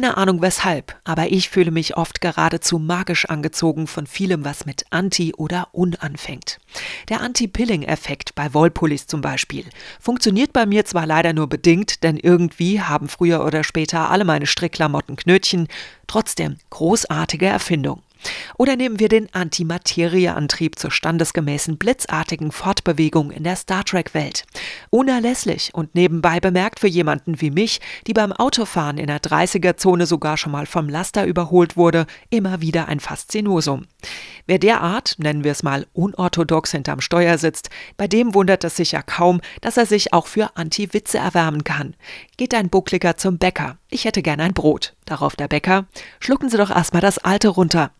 [0.00, 4.86] Keine Ahnung weshalb, aber ich fühle mich oft geradezu magisch angezogen von vielem, was mit
[4.88, 6.58] Anti oder Un anfängt.
[7.10, 9.66] Der Anti-Pilling-Effekt bei Wollpullis zum Beispiel
[10.00, 14.46] funktioniert bei mir zwar leider nur bedingt, denn irgendwie haben früher oder später alle meine
[14.46, 15.68] Strickklamotten Knötchen,
[16.06, 18.00] trotzdem großartige Erfindung.
[18.58, 24.44] Oder nehmen wir den Antimaterieantrieb zur standesgemäßen blitzartigen Fortbewegung in der Star Trek-Welt.
[24.90, 30.36] Unerlässlich und nebenbei bemerkt für jemanden wie mich, die beim Autofahren in der 30er-Zone sogar
[30.36, 33.86] schon mal vom Laster überholt wurde, immer wieder ein Faszinosum.
[34.46, 38.92] Wer derart, nennen wir es mal, unorthodox hinterm Steuer sitzt, bei dem wundert es sich
[38.92, 41.94] ja kaum, dass er sich auch für Anti-Witze erwärmen kann.
[42.36, 43.79] Geht ein Buckliger zum Bäcker.
[43.90, 44.94] Ich hätte gern ein Brot.
[45.04, 45.86] Darauf der Bäcker.
[46.20, 47.90] Schlucken Sie doch erstmal das alte runter.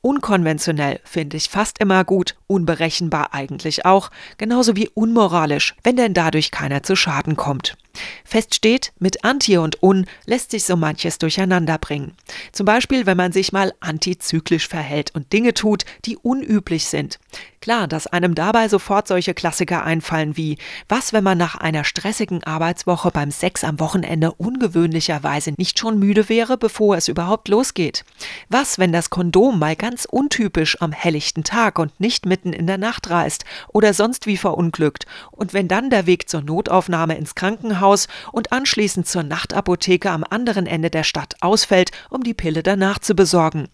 [0.00, 6.50] Unkonventionell finde ich fast immer gut, unberechenbar eigentlich auch, genauso wie unmoralisch, wenn denn dadurch
[6.50, 7.76] keiner zu Schaden kommt.
[8.24, 12.14] Fest steht, mit Anti und Un lässt sich so manches durcheinander bringen.
[12.52, 17.18] Zum Beispiel, wenn man sich mal antizyklisch verhält und Dinge tut, die unüblich sind.
[17.60, 20.56] Klar, dass einem dabei sofort solche Klassiker einfallen wie,
[20.88, 26.28] was, wenn man nach einer stressigen Arbeitswoche beim Sex am Wochenende ungewöhnlicherweise nicht schon müde
[26.28, 28.04] wäre, bevor es überhaupt losgeht?
[28.48, 32.78] Was, wenn das Kondom mal ganz untypisch am helllichten Tag und nicht mitten in der
[32.78, 35.06] Nacht reißt oder sonst wie verunglückt?
[35.32, 40.24] Und wenn dann der Weg zur Notaufnahme ins Krankenhaus Krankenhaus und anschließend zur Nachtapotheke am
[40.28, 43.68] anderen Ende der Stadt ausfällt, um die Pille danach zu besorgen.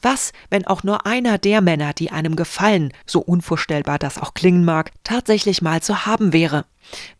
[0.00, 4.64] Was, wenn auch nur einer der Männer, die einem gefallen, so unvorstellbar das auch klingen
[4.64, 6.64] mag, tatsächlich mal zu haben wäre?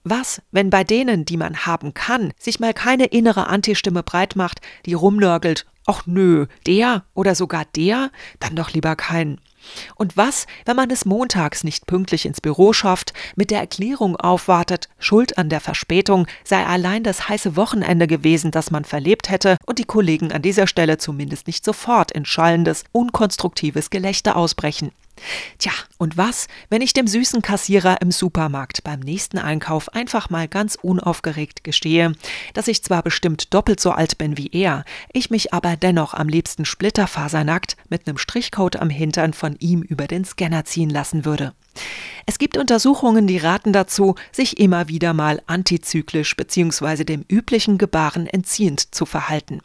[0.03, 4.61] Was, wenn bei denen, die man haben kann, sich mal keine innere Antistimme breit macht,
[4.87, 8.11] die rumnörgelt, ach nö, der oder sogar der,
[8.41, 9.41] dann doch lieber keinen.
[9.97, 14.89] Und was, wenn man es montags nicht pünktlich ins Büro schafft, mit der Erklärung aufwartet,
[14.99, 19.79] Schuld an der Verspätung sei allein das heiße Wochenende gewesen, das man verlebt hätte, und
[19.79, 24.93] die Kollegen an dieser Stelle zumindest nicht sofort in schallendes, unkonstruktives Gelächter ausbrechen.
[25.59, 30.47] Tja, und was, wenn ich dem süßen Kassierer im Supermarkt beim nächsten Einkauf einfach mal
[30.47, 32.13] ganz unaufgeregt gestehe,
[32.55, 36.29] dass ich zwar bestimmt doppelt so alt bin wie er, ich mich aber dennoch am
[36.29, 41.53] liebsten splitterfasernackt mit nem Strichcode am Hintern von ihm über den Scanner ziehen lassen würde.
[42.27, 47.05] Es gibt Untersuchungen, die raten dazu, sich immer wieder mal antizyklisch bzw.
[47.05, 49.61] dem üblichen Gebaren entziehend zu verhalten.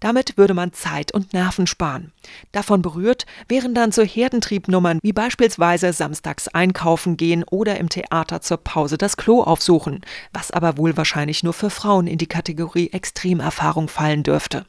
[0.00, 2.12] Damit würde man Zeit und Nerven sparen.
[2.52, 8.58] Davon berührt wären dann so Herdentriebnummern wie beispielsweise samstags einkaufen gehen oder im Theater zur
[8.58, 10.02] Pause das Klo aufsuchen,
[10.32, 14.66] was aber wohl wahrscheinlich nur für Frauen in die Kategorie Extremerfahrung fallen dürfte.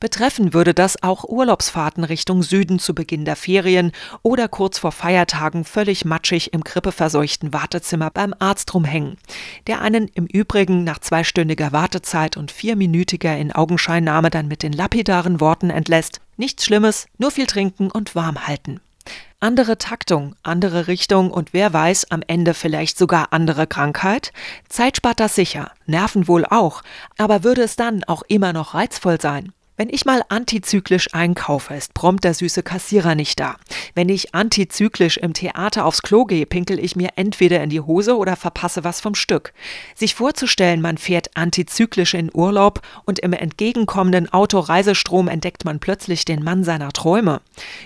[0.00, 5.64] Betreffen würde das auch Urlaubsfahrten Richtung Süden zu Beginn der Ferien oder kurz vor Feiertagen
[5.64, 9.16] völlig matschig im grippeverseuchten Wartezimmer beim Arzt rumhängen,
[9.66, 15.40] der einen im Übrigen nach zweistündiger Wartezeit und vierminütiger in Augenscheinnahme dann mit den lapidaren
[15.40, 18.80] Worten entlässt: Nichts Schlimmes, nur viel trinken und warm halten.
[19.42, 24.32] Andere Taktung, andere Richtung und wer weiß, am Ende vielleicht sogar andere Krankheit?
[24.68, 26.82] Zeit spart das sicher, Nerven wohl auch,
[27.18, 29.52] aber würde es dann auch immer noch reizvoll sein?
[29.82, 33.56] Wenn ich mal antizyklisch einkaufe, ist prompt der süße Kassierer nicht da.
[33.96, 38.16] Wenn ich antizyklisch im Theater aufs Klo gehe, pinkel ich mir entweder in die Hose
[38.16, 39.52] oder verpasse was vom Stück.
[39.96, 46.44] Sich vorzustellen, man fährt antizyklisch in Urlaub und im entgegenkommenden Autoreisestrom entdeckt man plötzlich den
[46.44, 47.40] Mann seiner Träume.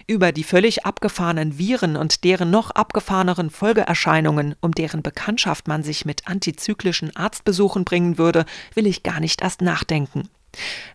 [0.06, 6.04] Über die völlig abgefahrenen Viren und deren noch abgefahreneren Folgeerscheinungen, um deren Bekanntschaft man sich
[6.04, 10.28] mit antizyklischen Arztbesuchen bringen würde, will ich gar nicht erst nachdenken.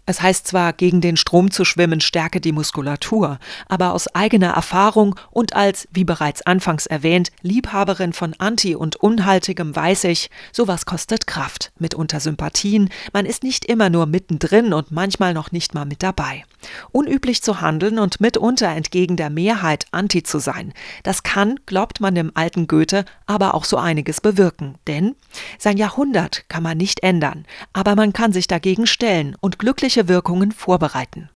[0.05, 3.39] Es heißt zwar, gegen den Strom zu schwimmen stärke die Muskulatur,
[3.69, 9.75] aber aus eigener Erfahrung und als, wie bereits anfangs erwähnt, Liebhaberin von Anti- und Unhaltigem
[9.75, 15.33] weiß ich, sowas kostet Kraft, mitunter Sympathien, man ist nicht immer nur mittendrin und manchmal
[15.33, 16.43] noch nicht mal mit dabei.
[16.91, 20.73] Unüblich zu handeln und mitunter entgegen der Mehrheit Anti zu sein,
[21.03, 24.75] das kann, glaubt man dem alten Goethe, aber auch so einiges bewirken.
[24.87, 25.15] Denn
[25.57, 30.53] sein Jahrhundert kann man nicht ändern, aber man kann sich dagegen stellen und glückliche Wirkungen
[30.53, 31.27] vorbereiten.